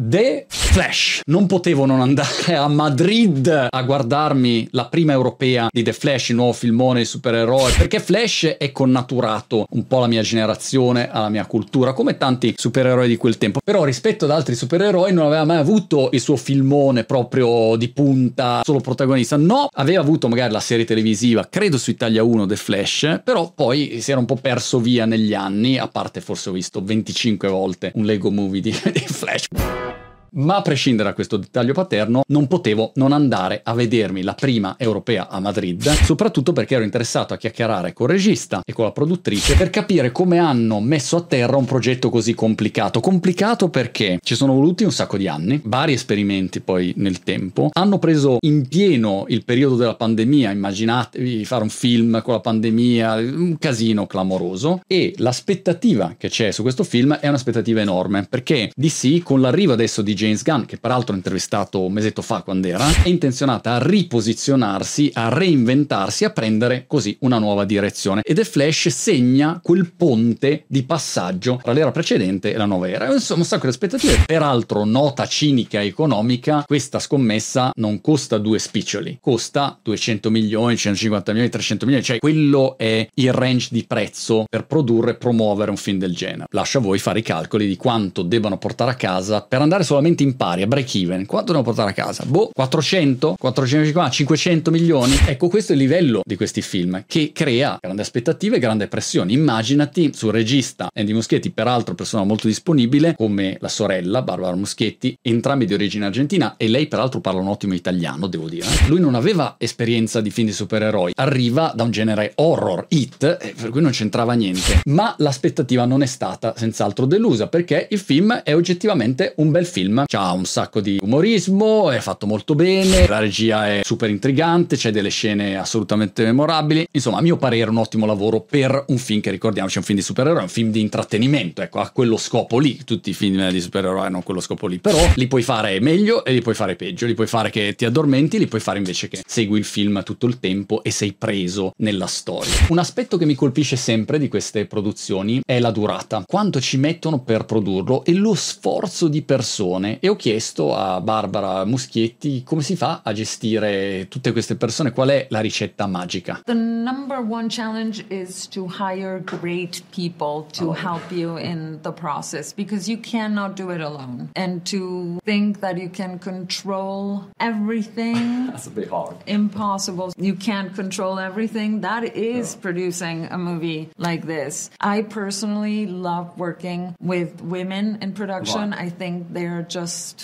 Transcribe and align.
The 0.00 0.46
Flash. 0.48 1.22
Non 1.24 1.46
potevo 1.46 1.84
non 1.84 2.00
andare 2.00 2.54
a 2.54 2.68
Madrid 2.68 3.66
a 3.68 3.82
guardarmi 3.82 4.68
la 4.70 4.86
prima 4.86 5.12
europea 5.12 5.66
di 5.72 5.82
The 5.82 5.92
Flash, 5.92 6.28
il 6.28 6.36
nuovo 6.36 6.52
filmone 6.52 7.00
di 7.00 7.04
supereroi, 7.04 7.72
perché 7.72 7.98
Flash 7.98 8.54
è 8.58 8.70
connaturato 8.70 9.66
un 9.70 9.88
po' 9.88 9.96
alla 9.96 10.06
mia 10.06 10.22
generazione, 10.22 11.10
alla 11.10 11.30
mia 11.30 11.46
cultura, 11.46 11.94
come 11.94 12.16
tanti 12.16 12.54
supereroi 12.56 13.08
di 13.08 13.16
quel 13.16 13.38
tempo. 13.38 13.58
Però 13.64 13.82
rispetto 13.82 14.26
ad 14.26 14.30
altri 14.30 14.54
supereroi 14.54 15.12
non 15.12 15.26
aveva 15.26 15.44
mai 15.44 15.56
avuto 15.56 16.10
il 16.12 16.20
suo 16.20 16.36
filmone 16.36 17.02
proprio 17.02 17.74
di 17.74 17.88
punta, 17.88 18.60
solo 18.62 18.78
protagonista. 18.78 19.36
No, 19.36 19.68
aveva 19.72 20.00
avuto 20.00 20.28
magari 20.28 20.52
la 20.52 20.60
serie 20.60 20.84
televisiva, 20.84 21.48
credo 21.50 21.76
su 21.76 21.90
Italia 21.90 22.22
1 22.22 22.46
The 22.46 22.56
Flash, 22.56 23.20
però 23.24 23.50
poi 23.52 24.00
si 24.00 24.12
era 24.12 24.20
un 24.20 24.26
po' 24.26 24.36
perso 24.36 24.78
via 24.78 25.06
negli 25.06 25.34
anni, 25.34 25.76
a 25.76 25.88
parte 25.88 26.20
forse 26.20 26.50
ho 26.50 26.52
visto 26.52 26.80
25 26.80 27.48
volte 27.48 27.90
un 27.96 28.04
Lego 28.04 28.30
movie 28.30 28.60
di, 28.60 28.70
di 28.92 29.00
Flash. 29.00 29.87
Ma 30.32 30.56
a 30.56 30.62
prescindere 30.62 31.08
da 31.08 31.14
questo 31.14 31.36
dettaglio 31.36 31.72
paterno, 31.72 32.22
non 32.28 32.46
potevo 32.46 32.92
non 32.96 33.12
andare 33.12 33.60
a 33.64 33.74
vedermi 33.74 34.22
la 34.22 34.34
prima 34.34 34.76
europea 34.78 35.28
a 35.28 35.40
Madrid, 35.40 35.88
soprattutto 36.02 36.52
perché 36.52 36.74
ero 36.74 36.84
interessato 36.84 37.34
a 37.34 37.36
chiacchierare 37.36 37.92
col 37.92 38.08
regista 38.08 38.60
e 38.64 38.72
con 38.72 38.84
la 38.84 38.92
produttrice 38.92 39.56
per 39.56 39.70
capire 39.70 40.12
come 40.12 40.38
hanno 40.38 40.80
messo 40.80 41.16
a 41.16 41.22
terra 41.22 41.56
un 41.56 41.64
progetto 41.64 42.10
così 42.10 42.34
complicato. 42.34 43.00
Complicato 43.00 43.68
perché 43.70 44.18
ci 44.22 44.34
sono 44.34 44.52
voluti 44.52 44.84
un 44.84 44.92
sacco 44.92 45.16
di 45.16 45.28
anni, 45.28 45.60
vari 45.64 45.92
esperimenti 45.92 46.60
poi 46.60 46.92
nel 46.96 47.20
tempo, 47.20 47.70
hanno 47.72 47.98
preso 47.98 48.38
in 48.40 48.66
pieno 48.68 49.24
il 49.28 49.44
periodo 49.44 49.76
della 49.76 49.94
pandemia, 49.94 50.50
immaginatevi 50.50 51.44
fare 51.44 51.62
un 51.62 51.70
film 51.70 52.22
con 52.22 52.34
la 52.34 52.40
pandemia, 52.40 53.14
un 53.14 53.56
casino 53.58 54.06
clamoroso 54.06 54.80
e 54.86 55.14
l'aspettativa 55.18 56.14
che 56.18 56.28
c'è 56.28 56.50
su 56.50 56.62
questo 56.62 56.84
film 56.84 57.14
è 57.14 57.28
un'aspettativa 57.28 57.80
enorme 57.80 58.26
perché 58.28 58.70
DC 58.74 59.22
con 59.22 59.40
l'arrivo 59.40 59.72
adesso 59.72 60.02
di 60.02 60.14
James 60.18 60.42
Gunn, 60.42 60.64
che 60.64 60.78
peraltro 60.78 61.14
ho 61.14 61.16
intervistato 61.16 61.84
un 61.84 61.92
mesetto 61.92 62.22
fa 62.22 62.42
quando 62.42 62.66
era, 62.66 62.84
è 63.04 63.08
intenzionata 63.08 63.74
a 63.74 63.78
riposizionarsi, 63.78 65.12
a 65.14 65.28
reinventarsi, 65.28 66.24
a 66.24 66.30
prendere 66.30 66.86
così 66.88 67.16
una 67.20 67.38
nuova 67.38 67.64
direzione. 67.64 68.22
E 68.24 68.34
The 68.34 68.44
Flash 68.44 68.88
segna 68.88 69.60
quel 69.62 69.92
ponte 69.92 70.64
di 70.66 70.82
passaggio 70.82 71.60
tra 71.62 71.72
l'era 71.72 71.92
precedente 71.92 72.52
e 72.52 72.56
la 72.56 72.64
nuova 72.64 72.88
era. 72.88 73.12
Insomma, 73.12 73.42
un 73.42 73.46
sacco 73.46 73.62
di 73.62 73.68
aspettative. 73.68 74.24
Peraltro, 74.26 74.84
nota 74.84 75.24
cinica 75.26 75.80
economica, 75.82 76.64
questa 76.66 76.98
scommessa 76.98 77.70
non 77.76 78.00
costa 78.00 78.38
due 78.38 78.58
spiccioli, 78.58 79.18
costa 79.20 79.78
200 79.80 80.30
milioni, 80.30 80.76
150 80.76 81.30
milioni, 81.30 81.50
300 81.50 81.84
milioni, 81.84 82.04
cioè 82.04 82.18
quello 82.18 82.76
è 82.76 83.08
il 83.14 83.32
range 83.32 83.68
di 83.70 83.84
prezzo 83.86 84.46
per 84.50 84.66
produrre 84.66 85.12
e 85.12 85.14
promuovere 85.14 85.70
un 85.70 85.76
film 85.76 85.98
del 85.98 86.14
genere. 86.14 86.46
Lascio 86.50 86.78
a 86.78 86.80
voi 86.80 86.98
fare 86.98 87.20
i 87.20 87.22
calcoli 87.22 87.68
di 87.68 87.76
quanto 87.76 88.22
debbano 88.22 88.58
portare 88.58 88.90
a 88.90 88.94
casa 88.94 89.42
per 89.42 89.62
andare 89.62 89.84
solamente 89.84 90.06
solamente 90.08 90.22
in 90.22 90.36
pari, 90.36 90.62
a 90.62 90.66
break 90.66 90.94
even, 90.94 91.26
quanto 91.26 91.52
devo 91.52 91.64
portare 91.64 91.90
a 91.90 91.92
casa? 91.92 92.24
Boh, 92.26 92.50
400? 92.52 93.36
450? 93.38 94.10
500 94.10 94.70
milioni? 94.70 95.14
Ecco, 95.26 95.48
questo 95.48 95.72
è 95.72 95.74
il 95.74 95.82
livello 95.82 96.22
di 96.24 96.36
questi 96.36 96.62
film 96.62 97.04
che 97.06 97.30
crea 97.32 97.78
grandi 97.80 98.00
aspettative 98.00 98.56
e 98.56 98.58
grande 98.58 98.88
pressione. 98.88 99.32
Immaginati 99.32 100.12
sul 100.14 100.32
regista 100.32 100.88
Andy 100.92 101.12
Muschietti, 101.12 101.50
peraltro 101.50 101.94
persona 101.94 102.24
molto 102.24 102.46
disponibile, 102.46 103.14
come 103.16 103.56
la 103.60 103.68
sorella 103.68 104.22
Barbara 104.22 104.56
Muschietti, 104.56 105.16
entrambi 105.20 105.66
di 105.66 105.74
origine 105.74 106.06
argentina 106.06 106.54
e 106.56 106.68
lei 106.68 106.86
peraltro 106.86 107.20
parla 107.20 107.40
un 107.40 107.48
ottimo 107.48 107.74
italiano, 107.74 108.26
devo 108.26 108.48
dire. 108.48 108.66
Lui 108.86 109.00
non 109.00 109.14
aveva 109.14 109.56
esperienza 109.58 110.20
di 110.20 110.30
film 110.30 110.46
di 110.46 110.52
supereroi, 110.52 111.12
arriva 111.16 111.72
da 111.74 111.82
un 111.82 111.90
genere 111.90 112.32
horror, 112.36 112.86
hit, 112.88 113.54
per 113.60 113.70
cui 113.70 113.82
non 113.82 113.90
c'entrava 113.90 114.32
niente. 114.32 114.80
Ma 114.86 115.14
l'aspettativa 115.18 115.84
non 115.84 116.02
è 116.02 116.06
stata 116.06 116.54
senz'altro 116.56 117.06
delusa 117.06 117.48
perché 117.48 117.88
il 117.90 117.98
film 117.98 118.32
è 118.32 118.54
oggettivamente 118.54 119.34
un 119.36 119.50
bel 119.50 119.66
film 119.66 119.97
film. 119.98 120.04
C'ha 120.06 120.32
un 120.32 120.44
sacco 120.44 120.80
di 120.80 120.98
umorismo, 121.00 121.90
è 121.90 121.98
fatto 121.98 122.26
molto 122.26 122.54
bene, 122.54 123.06
la 123.06 123.18
regia 123.18 123.66
è 123.66 123.80
super 123.82 124.10
intrigante, 124.10 124.76
c'è 124.76 124.90
delle 124.90 125.08
scene 125.08 125.56
assolutamente 125.56 126.24
memorabili. 126.24 126.86
Insomma, 126.90 127.18
a 127.18 127.22
mio 127.22 127.36
parere, 127.36 127.70
un 127.70 127.78
ottimo 127.78 128.06
lavoro 128.06 128.40
per 128.40 128.84
un 128.88 128.98
film 128.98 129.20
che 129.20 129.30
ricordiamoci 129.30 129.76
è 129.76 129.78
un 129.78 129.84
film 129.84 129.98
di 129.98 130.04
supereroi, 130.04 130.42
un 130.42 130.48
film 130.48 130.70
di 130.70 130.80
intrattenimento. 130.80 131.62
Ecco, 131.62 131.80
ha 131.80 131.90
quello 131.90 132.16
scopo 132.16 132.58
lì. 132.58 132.82
Tutti 132.84 133.10
i 133.10 133.14
film 133.14 133.50
di 133.50 133.60
supereroi 133.60 134.06
hanno 134.06 134.22
quello 134.22 134.40
scopo 134.40 134.66
lì. 134.66 134.78
Però 134.78 134.98
li 135.14 135.26
puoi 135.26 135.42
fare 135.42 135.80
meglio 135.80 136.24
e 136.24 136.32
li 136.32 136.42
puoi 136.42 136.54
fare 136.54 136.76
peggio. 136.76 137.06
Li 137.06 137.14
puoi 137.14 137.26
fare 137.26 137.50
che 137.50 137.74
ti 137.74 137.84
addormenti, 137.84 138.38
li 138.38 138.46
puoi 138.46 138.60
fare 138.60 138.78
invece 138.78 139.08
che 139.08 139.22
segui 139.26 139.58
il 139.58 139.64
film 139.64 140.02
tutto 140.02 140.26
il 140.26 140.38
tempo 140.38 140.82
e 140.82 140.90
sei 140.90 141.12
preso 141.12 141.72
nella 141.78 142.06
storia. 142.06 142.52
Un 142.68 142.78
aspetto 142.78 143.16
che 143.16 143.24
mi 143.24 143.34
colpisce 143.34 143.76
sempre 143.76 144.18
di 144.18 144.28
queste 144.28 144.66
produzioni 144.66 145.40
è 145.44 145.58
la 145.58 145.70
durata. 145.70 146.24
Quanto 146.26 146.60
ci 146.60 146.76
mettono 146.76 147.20
per 147.20 147.44
produrlo 147.44 148.04
e 148.04 148.12
lo 148.14 148.34
sforzo 148.34 149.08
di 149.08 149.22
persone 149.22 149.87
persone 149.88 149.98
e 150.00 150.08
ho 150.08 150.16
chiesto 150.16 150.74
a 150.74 151.00
Barbara 151.00 151.64
Muschietti 151.64 152.42
come 152.44 152.62
si 152.62 152.76
fa 152.76 153.00
a 153.02 153.12
gestire 153.12 154.06
tutte 154.08 154.32
queste 154.32 154.56
persone, 154.56 154.92
qual 154.92 155.08
è 155.08 155.26
la 155.30 155.40
ricetta 155.40 155.86
magica. 155.86 156.42
The 156.44 156.54
number 156.54 157.18
one 157.18 157.48
challenge 157.48 158.04
is 158.08 158.46
to 158.48 158.66
hire 158.66 159.22
great 159.24 159.82
people 159.90 160.46
to 160.52 160.68
oh. 160.68 160.74
help 160.74 161.10
you 161.10 161.38
in 161.38 161.78
the 161.82 161.92
process 161.92 162.52
because 162.52 162.90
you 162.90 162.98
cannot 163.00 163.54
do 163.54 163.70
it 163.70 163.80
alone. 163.80 164.28
And 164.34 164.64
to 164.70 165.18
think 165.24 165.60
that 165.60 165.78
you 165.78 165.90
can 165.90 166.18
control 166.18 167.28
everything 167.38 168.48
That's 168.58 168.66
a 168.66 168.70
bit 168.70 168.88
hard. 168.88 169.16
Impossible. 169.26 170.12
You 170.16 170.34
can't 170.34 170.74
control 170.74 171.18
everything. 171.18 171.82
That 171.82 172.16
is 172.16 172.56
producing 172.56 173.26
a 173.26 173.38
movie 173.38 173.90
like 173.96 174.26
this. 174.26 174.70
I 174.80 175.02
personally 175.02 175.86
love 175.86 176.36
working 176.36 176.96
with 177.00 177.40
women 177.40 177.98
in 178.02 178.14
production. 178.14 178.70
Right. 178.70 178.80
I 178.80 178.88
think 178.88 179.32
they're 179.32 179.62
just 179.62 179.77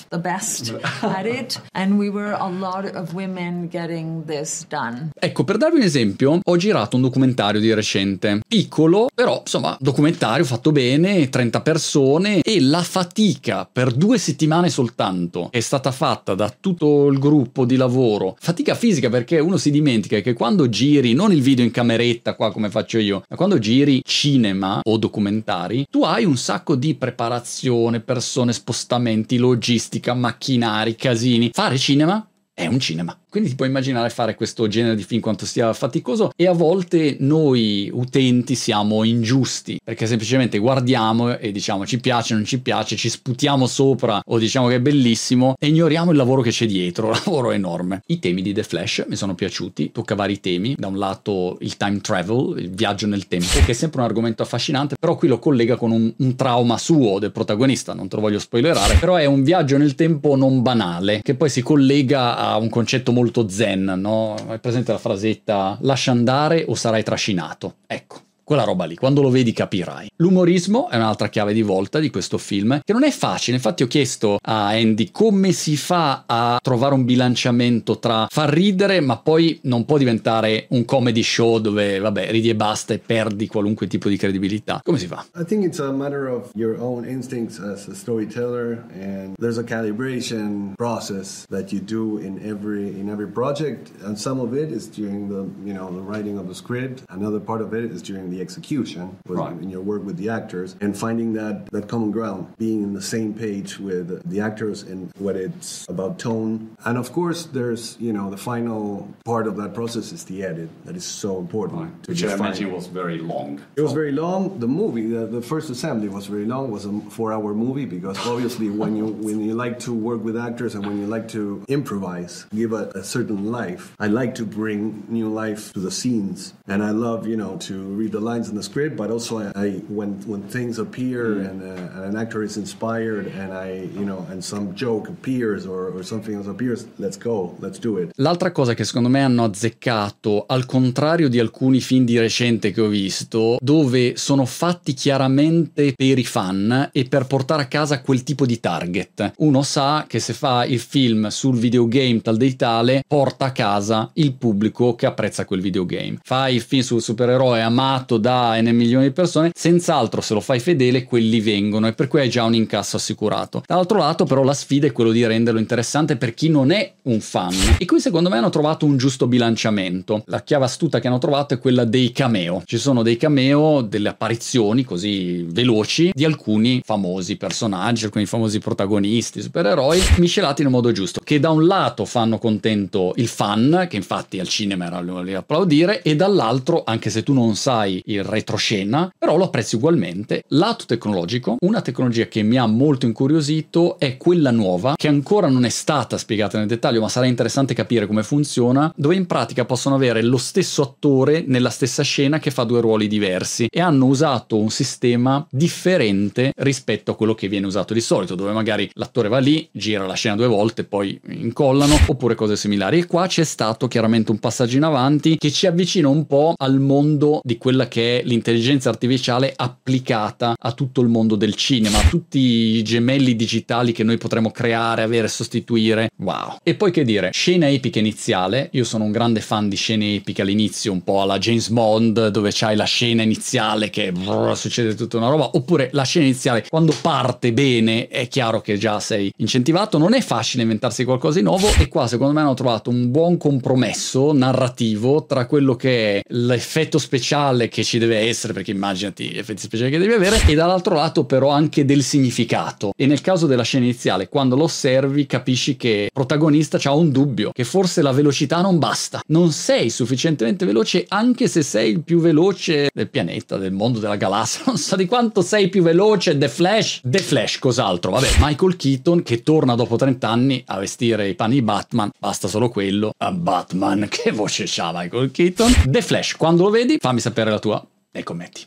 the 0.08 0.18
best 0.18 0.74
at 1.02 1.26
it 1.26 1.60
and 1.72 1.98
we 1.98 2.08
were 2.08 2.32
a 2.32 2.48
lot 2.48 2.84
of 2.94 3.12
women 3.12 3.68
getting 3.68 4.24
this 4.24 4.64
done. 4.68 5.10
Ecco, 5.18 5.44
per 5.44 5.56
darvi 5.56 5.76
un 5.78 5.82
esempio, 5.82 6.40
ho 6.42 6.56
girato 6.56 6.96
un 6.96 7.02
documentario 7.02 7.60
di 7.60 7.72
recente, 7.72 8.40
piccolo, 8.46 9.08
però 9.14 9.40
insomma, 9.40 9.76
documentario 9.80 10.44
fatto 10.44 10.72
bene, 10.72 11.28
30 11.28 11.60
persone 11.60 12.40
e 12.40 12.60
la 12.60 12.82
fatica 12.82 13.68
per 13.70 13.92
due 13.92 14.18
settimane 14.18 14.70
soltanto 14.70 15.48
è 15.50 15.60
stata 15.60 15.90
fatta 15.90 16.34
da 16.34 16.54
tutto 16.58 17.08
il 17.08 17.18
gruppo 17.18 17.64
di 17.64 17.76
lavoro. 17.76 18.36
Fatica 18.38 18.74
fisica 18.74 19.08
perché 19.08 19.38
uno 19.38 19.56
si 19.56 19.70
dimentica 19.70 20.20
che 20.20 20.32
quando 20.32 20.68
giri 20.68 21.14
non 21.14 21.32
il 21.32 21.42
video 21.42 21.64
in 21.64 21.70
cameretta 21.70 22.34
qua 22.34 22.52
come 22.52 22.70
faccio 22.70 22.98
io, 22.98 23.22
ma 23.28 23.36
quando 23.36 23.58
giri 23.58 24.00
cinema 24.04 24.80
o 24.82 24.96
documentari, 24.96 25.86
tu 25.90 26.04
hai 26.04 26.24
un 26.24 26.36
sacco 26.36 26.74
di 26.74 26.94
preparazione, 26.94 28.00
persone, 28.00 28.52
spostamenti, 28.52 29.36
logistica, 29.44 30.14
macchinari, 30.14 30.94
casini. 30.96 31.50
Fare 31.52 31.76
cinema 31.78 32.26
è 32.54 32.66
un 32.66 32.78
cinema. 32.78 33.18
Quindi 33.28 33.50
ti 33.50 33.56
puoi 33.56 33.68
immaginare 33.68 34.10
fare 34.10 34.36
questo 34.36 34.68
genere 34.68 34.94
di 34.94 35.02
film 35.02 35.20
quanto 35.20 35.44
sia 35.44 35.72
faticoso 35.72 36.30
e 36.36 36.46
a 36.46 36.52
volte 36.52 37.16
noi 37.18 37.90
utenti 37.92 38.54
siamo 38.54 39.02
ingiusti 39.02 39.80
perché 39.82 40.06
semplicemente 40.06 40.58
guardiamo 40.58 41.36
e 41.36 41.50
diciamo 41.50 41.84
ci 41.84 41.98
piace, 41.98 42.34
non 42.34 42.44
ci 42.44 42.60
piace, 42.60 42.94
ci 42.94 43.08
sputiamo 43.08 43.66
sopra 43.66 44.22
o 44.24 44.38
diciamo 44.38 44.68
che 44.68 44.76
è 44.76 44.80
bellissimo 44.80 45.54
e 45.58 45.66
ignoriamo 45.66 46.12
il 46.12 46.16
lavoro 46.16 46.42
che 46.42 46.50
c'è 46.50 46.66
dietro, 46.66 47.10
lavoro 47.24 47.50
enorme. 47.50 48.02
I 48.06 48.20
temi 48.20 48.40
di 48.40 48.52
The 48.52 48.62
Flash 48.62 49.04
mi 49.08 49.16
sono 49.16 49.34
piaciuti, 49.34 49.90
tocca 49.90 50.14
vari 50.14 50.38
temi, 50.38 50.76
da 50.78 50.86
un 50.86 50.96
lato 50.96 51.56
il 51.60 51.76
time 51.76 52.00
travel, 52.00 52.54
il 52.58 52.70
viaggio 52.70 53.08
nel 53.08 53.26
tempo, 53.26 53.48
che 53.64 53.72
è 53.72 53.74
sempre 53.74 54.00
un 54.00 54.06
argomento 54.06 54.44
affascinante, 54.44 54.94
però 54.96 55.16
qui 55.16 55.26
lo 55.26 55.40
collega 55.40 55.74
con 55.74 55.90
un, 55.90 56.12
un 56.16 56.36
trauma 56.36 56.78
suo 56.78 57.18
del 57.18 57.32
protagonista, 57.32 57.94
non 57.94 58.06
te 58.06 58.14
lo 58.14 58.22
voglio 58.22 58.38
spoilerare, 58.38 58.94
però 58.94 59.16
è 59.16 59.24
un 59.24 59.42
viaggio 59.42 59.76
nel 59.76 59.96
tempo 59.96 60.36
non 60.36 60.62
banale, 60.62 61.20
che 61.20 61.34
poi 61.34 61.48
si 61.48 61.62
collega 61.62 62.36
a 62.36 62.43
un 62.56 62.68
concetto 62.68 63.12
molto 63.12 63.48
zen, 63.48 63.84
no? 63.96 64.34
Hai 64.48 64.58
presente 64.58 64.92
la 64.92 64.98
frasetta 64.98 65.78
lascia 65.80 66.10
andare 66.10 66.64
o 66.66 66.74
sarai 66.74 67.02
trascinato? 67.02 67.76
Ecco 67.86 68.23
quella 68.44 68.64
roba 68.64 68.84
lì, 68.84 68.94
quando 68.94 69.22
lo 69.22 69.30
vedi 69.30 69.52
capirai. 69.52 70.10
L'umorismo 70.16 70.88
è 70.88 70.96
un'altra 70.96 71.28
chiave 71.28 71.52
di 71.52 71.62
volta 71.62 71.98
di 71.98 72.10
questo 72.10 72.38
film, 72.38 72.80
che 72.84 72.92
non 72.92 73.02
è 73.04 73.10
facile, 73.10 73.56
infatti 73.56 73.82
ho 73.82 73.86
chiesto 73.86 74.38
a 74.40 74.68
Andy 74.68 75.10
come 75.10 75.52
si 75.52 75.76
fa 75.76 76.24
a 76.26 76.58
trovare 76.62 76.94
un 76.94 77.04
bilanciamento 77.04 77.98
tra 77.98 78.26
far 78.30 78.50
ridere 78.50 79.00
ma 79.00 79.16
poi 79.16 79.58
non 79.62 79.84
può 79.84 79.98
diventare 79.98 80.66
un 80.70 80.84
comedy 80.84 81.22
show 81.22 81.58
dove 81.58 81.98
vabbè 81.98 82.30
ridi 82.30 82.48
e 82.48 82.54
basta 82.54 82.94
e 82.94 82.98
perdi 82.98 83.46
qualunque 83.46 83.86
tipo 83.86 84.08
di 84.08 84.16
credibilità. 84.16 84.80
Come 84.82 84.98
si 84.98 85.06
fa? 85.06 85.24
I 85.36 85.44
think 85.44 85.64
it's 85.64 85.78
a 85.78 85.90
matter 85.90 86.26
of 86.26 86.50
your 86.54 86.78
own 86.80 87.04
instincts 87.04 87.58
as 87.58 87.88
a 87.88 87.94
storyteller 87.94 88.84
and 88.92 89.34
there's 89.38 89.58
a 89.58 89.64
calibration 89.64 90.74
process 90.76 91.44
that 91.48 91.72
you 91.72 91.80
do 91.80 92.18
in 92.18 92.38
every 92.44 92.88
in 92.98 93.08
every 93.08 93.30
project 93.30 93.90
and 94.04 94.18
some 94.18 94.40
of 94.40 94.54
it 94.54 94.70
is 94.70 94.88
during 94.88 95.28
the 95.28 95.44
you 95.64 95.74
know 95.74 95.90
the 95.90 96.00
writing 96.02 96.38
of 96.38 96.48
the 96.48 96.54
script, 96.54 97.02
another 97.08 97.40
part 97.40 97.60
of 97.60 97.72
it 97.72 97.90
is 97.90 98.02
during 98.02 98.30
the 98.34 98.40
execution, 98.40 99.04
with, 99.28 99.38
Right. 99.38 99.56
in 99.64 99.68
your 99.70 99.80
work 99.92 100.02
with 100.08 100.16
the 100.22 100.28
actors, 100.38 100.76
and 100.80 100.96
finding 100.96 101.32
that, 101.34 101.56
that 101.72 101.88
common 101.88 102.10
ground, 102.10 102.40
being 102.58 102.82
in 102.86 102.92
the 102.94 103.02
same 103.14 103.30
page 103.34 103.78
with 103.88 104.06
the 104.32 104.40
actors 104.48 104.82
and 104.82 105.00
what 105.18 105.36
it's 105.36 105.86
about 105.88 106.18
tone. 106.18 106.52
And 106.84 106.98
of 106.98 107.12
course, 107.12 107.40
there's, 107.56 107.96
you 108.06 108.12
know, 108.12 108.26
the 108.30 108.42
final 108.52 109.08
part 109.24 109.46
of 109.46 109.54
that 109.60 109.74
process 109.74 110.06
is 110.16 110.24
the 110.24 110.38
edit. 110.50 110.68
That 110.86 110.96
is 110.96 111.04
so 111.04 111.38
important. 111.38 112.02
to 112.04 112.10
Which 112.10 112.24
I 112.24 112.34
imagine 112.34 112.72
was 112.72 112.86
very 112.86 113.18
long. 113.18 113.60
it 113.76 113.82
was 113.86 113.92
very 113.92 114.12
long. 114.12 114.58
The 114.58 114.68
movie, 114.82 115.06
the, 115.16 115.26
the 115.26 115.42
first 115.42 115.70
assembly 115.70 116.08
was 116.08 116.26
very 116.26 116.46
long. 116.52 116.62
It 116.68 116.72
was 116.78 116.86
a 116.86 116.94
four-hour 117.10 117.54
movie 117.54 117.86
because 117.96 118.18
obviously, 118.26 118.68
when 118.70 118.96
you 118.96 119.06
when 119.26 119.38
you 119.46 119.54
like 119.64 119.78
to 119.86 119.92
work 120.08 120.22
with 120.24 120.36
actors 120.36 120.74
and 120.74 120.82
when 120.86 120.96
you 121.00 121.06
like 121.06 121.26
to 121.28 121.42
improvise, 121.68 122.46
give 122.54 122.72
a, 122.72 122.84
a 122.94 123.04
certain 123.04 123.40
life. 123.52 123.94
I 124.00 124.06
like 124.08 124.34
to 124.36 124.44
bring 124.44 125.04
new 125.08 125.28
life 125.28 125.72
to 125.74 125.80
the 125.80 125.90
scenes, 125.90 126.54
and 126.66 126.82
I 126.82 126.90
love 126.90 127.26
you 127.26 127.36
know 127.36 127.56
to 127.68 127.74
read 128.00 128.12
the 128.12 128.20
lines 128.24 128.48
in 128.48 128.56
the 128.56 128.62
script. 128.62 128.96
But 128.96 129.10
also, 129.10 129.38
I, 129.54 129.82
when 129.88 130.22
when 130.26 130.42
things 130.48 130.78
appear 130.78 131.38
and, 131.48 131.62
uh, 131.62 131.96
and 131.96 132.04
an 132.04 132.16
actor 132.16 132.42
is 132.42 132.56
inspired, 132.56 133.26
and 133.38 133.52
I 133.52 133.88
you 133.94 134.04
know 134.04 134.26
and 134.30 134.42
some 134.42 134.72
joke 134.74 135.08
appears 135.08 135.66
or, 135.66 135.92
or 135.94 136.02
something 136.02 136.34
else 136.34 136.48
appears, 136.48 136.86
let's 136.98 137.18
go, 137.18 137.54
let's 137.60 137.78
do 137.78 137.98
it. 137.98 138.10
L'altra 138.16 138.50
cosa 138.50 138.74
che 138.74 138.84
secondo 138.84 139.08
me 139.08 139.20
hanno 139.20 139.44
azzeccato, 139.44 140.44
al 140.46 140.66
contrario 140.66 141.28
di 141.28 141.38
alcuni 141.38 141.80
film 141.80 142.04
di 142.04 142.18
recente 142.18 142.72
che 142.72 142.80
ho 142.80 142.88
visto, 142.88 143.58
dove 143.60 144.16
sono 144.16 144.44
fatti 144.46 144.94
chiaramente 144.94 145.92
per 145.94 146.18
i 146.18 146.24
fan 146.24 146.90
e 146.92 147.04
per 147.04 147.26
portare 147.26 147.62
a 147.62 147.66
casa 147.66 148.00
quel 148.00 148.22
tipo 148.22 148.46
di 148.46 148.60
target. 148.60 149.32
Uno 149.38 149.62
sa 149.62 150.06
che 150.08 150.18
se 150.18 150.32
fa 150.32 150.64
il 150.64 150.80
film 150.80 151.28
sul 151.28 151.56
videogame 151.56 152.20
tal 152.20 152.36
dei 152.36 152.56
tale, 152.56 153.04
porta 153.06 153.46
a 153.46 153.52
casa 153.52 154.10
il 154.14 154.32
pubblico 154.34 154.94
che 154.94 155.06
apprezza 155.06 155.44
quel 155.44 155.60
videogame. 155.60 156.18
Fai 156.22 156.54
il 156.54 156.60
film 156.60 156.82
sul 156.82 157.02
supereroe 157.02 157.60
amato 157.60 158.13
da 158.18 158.60
n 158.60 158.68
milioni 158.70 159.06
di 159.06 159.12
persone, 159.12 159.50
senz'altro 159.54 160.20
se 160.20 160.34
lo 160.34 160.40
fai 160.40 160.60
fedele, 160.60 161.04
quelli 161.04 161.40
vengono 161.40 161.86
e 161.86 161.92
per 161.92 162.08
cui 162.08 162.20
hai 162.20 162.30
già 162.30 162.44
un 162.44 162.54
incasso 162.54 162.96
assicurato. 162.96 163.62
Dall'altro 163.66 163.98
lato, 163.98 164.24
però, 164.24 164.42
la 164.42 164.54
sfida 164.54 164.86
è 164.86 164.92
quello 164.92 165.10
di 165.10 165.26
renderlo 165.26 165.60
interessante 165.60 166.16
per 166.16 166.34
chi 166.34 166.48
non 166.48 166.70
è 166.70 166.94
un 167.02 167.20
fan. 167.20 167.54
E 167.78 167.84
qui, 167.84 168.00
secondo 168.00 168.28
me, 168.28 168.38
hanno 168.38 168.50
trovato 168.50 168.86
un 168.86 168.96
giusto 168.96 169.26
bilanciamento. 169.26 170.22
La 170.26 170.42
chiave 170.42 170.64
astuta 170.64 171.00
che 171.00 171.08
hanno 171.08 171.18
trovato 171.18 171.54
è 171.54 171.58
quella 171.58 171.84
dei 171.84 172.12
cameo. 172.12 172.62
Ci 172.64 172.78
sono 172.78 173.02
dei 173.02 173.16
cameo, 173.16 173.82
delle 173.82 174.08
apparizioni 174.10 174.84
così 174.84 175.44
veloci 175.48 176.12
di 176.14 176.24
alcuni 176.24 176.80
famosi 176.84 177.36
personaggi, 177.36 178.04
alcuni 178.04 178.26
famosi 178.26 178.58
protagonisti, 178.58 179.42
supereroi, 179.42 180.00
miscelati 180.18 180.62
nel 180.62 180.70
modo 180.70 180.92
giusto. 180.92 181.20
Che 181.22 181.40
da 181.40 181.50
un 181.50 181.66
lato 181.66 182.04
fanno 182.04 182.38
contento 182.38 183.12
il 183.16 183.28
fan, 183.28 183.86
che 183.88 183.96
infatti 183.96 184.38
al 184.38 184.48
cinema 184.48 184.86
era 184.86 185.00
lì 185.00 185.34
a 185.34 185.38
applaudire, 185.38 186.02
e 186.02 186.16
dall'altro, 186.16 186.82
anche 186.84 187.10
se 187.10 187.22
tu 187.22 187.32
non 187.32 187.56
sai 187.56 188.02
il 188.04 188.24
retroscena, 188.24 189.12
però 189.16 189.36
lo 189.36 189.44
apprezzi 189.44 189.76
ugualmente. 189.76 190.44
Lato 190.48 190.84
tecnologico, 190.86 191.56
una 191.60 191.80
tecnologia 191.80 192.26
che 192.26 192.42
mi 192.42 192.56
ha 192.56 192.66
molto 192.66 193.06
incuriosito 193.06 193.98
è 193.98 194.16
quella 194.16 194.50
nuova, 194.50 194.94
che 194.96 195.08
ancora 195.08 195.48
non 195.48 195.64
è 195.64 195.68
stata 195.68 196.18
spiegata 196.18 196.58
nel 196.58 196.66
dettaglio, 196.66 197.00
ma 197.00 197.08
sarà 197.08 197.26
interessante 197.26 197.74
capire 197.74 198.06
come 198.06 198.22
funziona, 198.22 198.92
dove 198.96 199.14
in 199.14 199.26
pratica 199.26 199.64
possono 199.64 199.94
avere 199.94 200.22
lo 200.22 200.36
stesso 200.36 200.82
attore 200.82 201.44
nella 201.46 201.70
stessa 201.70 202.02
scena 202.02 202.38
che 202.38 202.50
fa 202.50 202.64
due 202.64 202.80
ruoli 202.80 203.08
diversi 203.08 203.68
e 203.70 203.80
hanno 203.80 204.06
usato 204.06 204.58
un 204.58 204.70
sistema 204.70 205.46
differente 205.50 206.52
rispetto 206.56 207.12
a 207.12 207.16
quello 207.16 207.34
che 207.34 207.48
viene 207.48 207.66
usato 207.66 207.94
di 207.94 208.00
solito, 208.00 208.34
dove 208.34 208.52
magari 208.52 208.90
l'attore 208.94 209.28
va 209.28 209.38
lì, 209.38 209.68
gira 209.72 210.06
la 210.06 210.14
scena 210.14 210.36
due 210.36 210.46
volte, 210.46 210.84
poi 210.84 211.18
incollano, 211.28 211.94
oppure 212.06 212.34
cose 212.34 212.56
similari. 212.56 212.98
E 212.98 213.06
qua 213.06 213.26
c'è 213.26 213.44
stato 213.44 213.88
chiaramente 213.88 214.30
un 214.30 214.38
passaggio 214.38 214.76
in 214.76 214.82
avanti 214.82 215.36
che 215.36 215.50
ci 215.50 215.66
avvicina 215.66 216.08
un 216.08 216.26
po' 216.26 216.54
al 216.56 216.78
mondo 216.78 217.40
di 217.42 217.58
quella 217.58 217.88
che 217.88 217.93
è 218.00 218.22
l'intelligenza 218.24 218.88
artificiale 218.88 219.52
applicata 219.54 220.54
a 220.58 220.72
tutto 220.72 221.00
il 221.00 221.08
mondo 221.08 221.36
del 221.36 221.54
cinema, 221.54 221.98
a 221.98 222.08
tutti 222.08 222.38
i 222.38 222.82
gemelli 222.82 223.36
digitali 223.36 223.92
che 223.92 224.04
noi 224.04 224.18
potremo 224.18 224.50
creare, 224.50 225.02
avere, 225.02 225.28
sostituire. 225.28 226.10
Wow. 226.16 226.58
E 226.62 226.74
poi 226.74 226.90
che 226.90 227.04
dire, 227.04 227.30
scena 227.32 227.68
epica 227.68 227.98
iniziale, 227.98 228.68
io 228.72 228.84
sono 228.84 229.04
un 229.04 229.12
grande 229.12 229.40
fan 229.40 229.68
di 229.68 229.76
scene 229.76 230.14
epiche 230.14 230.42
all'inizio, 230.42 230.92
un 230.92 231.02
po' 231.02 231.22
alla 231.22 231.38
James 231.38 231.68
Bond, 231.68 232.28
dove 232.28 232.50
c'hai 232.52 232.76
la 232.76 232.84
scena 232.84 233.22
iniziale 233.22 233.90
che 233.90 234.12
brrr, 234.12 234.56
succede 234.56 234.94
tutta 234.94 235.16
una 235.16 235.28
roba, 235.28 235.50
oppure 235.52 235.90
la 235.92 236.04
scena 236.04 236.26
iniziale 236.26 236.64
quando 236.68 236.94
parte 237.00 237.52
bene 237.52 238.08
è 238.08 238.28
chiaro 238.28 238.60
che 238.60 238.78
già 238.78 239.00
sei 239.00 239.32
incentivato, 239.36 239.98
non 239.98 240.14
è 240.14 240.20
facile 240.20 240.62
inventarsi 240.62 241.04
qualcosa 241.04 241.38
di 241.38 241.44
nuovo 241.44 241.68
e 241.78 241.88
qua 241.88 242.06
secondo 242.06 242.32
me 242.32 242.40
hanno 242.40 242.54
trovato 242.54 242.90
un 242.90 243.10
buon 243.10 243.36
compromesso 243.36 244.32
narrativo 244.32 245.24
tra 245.26 245.46
quello 245.46 245.76
che 245.76 246.16
è 246.16 246.22
l'effetto 246.28 246.98
speciale 246.98 247.68
che 247.68 247.83
ci 247.84 247.98
deve 247.98 248.18
essere, 248.18 248.52
perché 248.52 248.70
immaginati 248.70 249.30
gli 249.30 249.38
effetti 249.38 249.62
speciali 249.62 249.90
che 249.90 249.98
devi 249.98 250.12
avere, 250.12 250.40
e 250.46 250.54
dall'altro 250.54 250.94
lato 250.94 251.24
però 251.24 251.50
anche 251.50 251.84
del 251.84 252.02
significato. 252.02 252.92
E 252.96 253.06
nel 253.06 253.20
caso 253.20 253.46
della 253.46 253.62
scena 253.62 253.84
iniziale, 253.84 254.28
quando 254.28 254.56
lo 254.56 254.64
osservi 254.64 255.26
capisci 255.26 255.76
che 255.76 256.04
il 256.04 256.10
protagonista 256.12 256.78
ha 256.82 256.94
un 256.94 257.10
dubbio, 257.10 257.50
che 257.52 257.64
forse 257.64 258.02
la 258.02 258.12
velocità 258.12 258.60
non 258.60 258.78
basta, 258.78 259.22
non 259.28 259.52
sei 259.52 259.90
sufficientemente 259.90 260.66
veloce 260.66 261.04
anche 261.08 261.48
se 261.48 261.62
sei 261.62 261.90
il 261.90 262.02
più 262.02 262.20
veloce 262.20 262.90
del 262.92 263.08
pianeta, 263.08 263.56
del 263.56 263.72
mondo, 263.72 263.98
della 263.98 264.16
galassia, 264.16 264.64
non 264.66 264.78
so 264.78 264.96
di 264.96 265.06
quanto 265.06 265.42
sei 265.42 265.68
più 265.68 265.82
veloce, 265.82 266.36
The 266.36 266.48
Flash, 266.48 267.00
The 267.02 267.18
Flash 267.18 267.58
cos'altro, 267.58 268.12
vabbè, 268.12 268.28
Michael 268.40 268.76
Keaton 268.76 269.22
che 269.22 269.42
torna 269.42 269.74
dopo 269.74 269.96
30 269.96 270.28
anni 270.28 270.62
a 270.66 270.78
vestire 270.78 271.28
i 271.28 271.34
panni 271.34 271.62
Batman, 271.62 272.10
basta 272.18 272.48
solo 272.48 272.68
quello, 272.68 273.12
a 273.16 273.32
Batman, 273.32 274.06
che 274.10 274.30
voce 274.30 274.64
c'ha 274.66 274.92
Michael 274.94 275.30
Keaton, 275.30 275.72
The 275.86 276.02
Flash, 276.02 276.36
quando 276.36 276.64
lo 276.64 276.70
vedi 276.70 276.96
fammi 276.98 277.20
sapere 277.20 277.50
la 277.50 277.58
tua 277.58 277.73
nei 278.14 278.22
commenti. 278.22 278.66